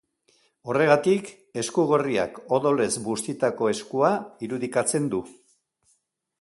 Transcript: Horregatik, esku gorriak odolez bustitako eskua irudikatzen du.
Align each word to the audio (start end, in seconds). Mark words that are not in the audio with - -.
Horregatik, 0.71 1.27
esku 1.63 1.85
gorriak 1.91 2.41
odolez 2.59 2.89
bustitako 3.09 3.71
eskua 3.75 4.13
irudikatzen 4.49 5.09
du. 5.15 5.25